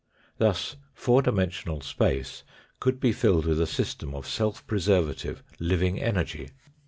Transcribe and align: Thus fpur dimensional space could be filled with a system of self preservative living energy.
Thus 0.39 0.77
fpur 0.97 1.21
dimensional 1.21 1.79
space 1.81 2.43
could 2.79 2.99
be 2.99 3.11
filled 3.11 3.45
with 3.45 3.61
a 3.61 3.67
system 3.67 4.15
of 4.15 4.27
self 4.27 4.65
preservative 4.65 5.43
living 5.59 6.01
energy. 6.01 6.49